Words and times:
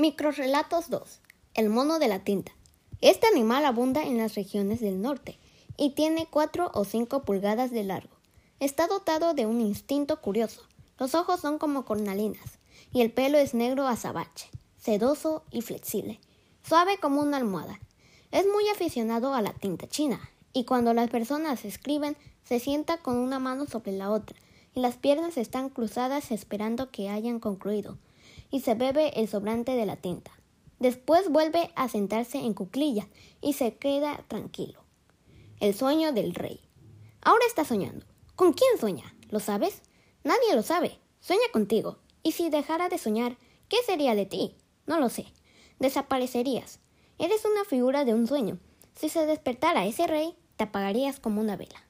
Microrelatos 0.00 0.88
2. 0.88 1.20
El 1.52 1.68
mono 1.68 1.98
de 1.98 2.08
la 2.08 2.20
tinta. 2.20 2.52
Este 3.02 3.26
animal 3.26 3.66
abunda 3.66 4.02
en 4.02 4.16
las 4.16 4.34
regiones 4.34 4.80
del 4.80 5.02
norte 5.02 5.38
y 5.76 5.90
tiene 5.90 6.26
4 6.30 6.70
o 6.72 6.86
5 6.86 7.22
pulgadas 7.24 7.70
de 7.70 7.84
largo. 7.84 8.16
Está 8.60 8.86
dotado 8.86 9.34
de 9.34 9.44
un 9.44 9.60
instinto 9.60 10.22
curioso. 10.22 10.62
Los 10.98 11.14
ojos 11.14 11.40
son 11.40 11.58
como 11.58 11.84
cornalinas 11.84 12.58
y 12.94 13.02
el 13.02 13.12
pelo 13.12 13.36
es 13.36 13.52
negro 13.52 13.86
azabache, 13.86 14.48
sedoso 14.78 15.44
y 15.50 15.60
flexible, 15.60 16.18
suave 16.66 16.96
como 16.96 17.20
una 17.20 17.36
almohada. 17.36 17.78
Es 18.32 18.46
muy 18.46 18.66
aficionado 18.70 19.34
a 19.34 19.42
la 19.42 19.52
tinta 19.52 19.86
china 19.86 20.18
y 20.54 20.64
cuando 20.64 20.94
las 20.94 21.10
personas 21.10 21.66
escriben 21.66 22.16
se 22.42 22.58
sienta 22.58 23.02
con 23.02 23.18
una 23.18 23.38
mano 23.38 23.66
sobre 23.66 23.92
la 23.92 24.10
otra 24.10 24.34
y 24.74 24.80
las 24.80 24.96
piernas 24.96 25.36
están 25.36 25.68
cruzadas 25.68 26.30
esperando 26.30 26.90
que 26.90 27.10
hayan 27.10 27.38
concluido 27.38 27.98
y 28.50 28.60
se 28.60 28.74
bebe 28.74 29.20
el 29.20 29.28
sobrante 29.28 29.72
de 29.72 29.86
la 29.86 29.96
tinta. 29.96 30.32
Después 30.78 31.28
vuelve 31.28 31.70
a 31.76 31.88
sentarse 31.88 32.38
en 32.38 32.54
cuclilla 32.54 33.06
y 33.40 33.52
se 33.52 33.74
queda 33.74 34.24
tranquilo. 34.28 34.80
El 35.60 35.74
sueño 35.74 36.12
del 36.12 36.34
rey. 36.34 36.60
Ahora 37.22 37.44
está 37.46 37.64
soñando. 37.64 38.06
¿Con 38.34 38.54
quién 38.54 38.78
sueña? 38.78 39.14
¿Lo 39.28 39.40
sabes? 39.40 39.82
Nadie 40.24 40.54
lo 40.54 40.62
sabe. 40.62 40.98
Sueña 41.20 41.42
contigo. 41.52 41.98
Y 42.22 42.32
si 42.32 42.48
dejara 42.48 42.88
de 42.88 42.96
soñar, 42.96 43.36
¿qué 43.68 43.76
sería 43.84 44.14
de 44.14 44.24
ti? 44.24 44.56
No 44.86 44.98
lo 44.98 45.10
sé. 45.10 45.26
Desaparecerías. 45.78 46.80
Eres 47.18 47.44
una 47.44 47.64
figura 47.64 48.06
de 48.06 48.14
un 48.14 48.26
sueño. 48.26 48.58
Si 48.94 49.10
se 49.10 49.26
despertara 49.26 49.84
ese 49.84 50.06
rey, 50.06 50.34
te 50.56 50.64
apagarías 50.64 51.20
como 51.20 51.42
una 51.42 51.56
vela. 51.56 51.84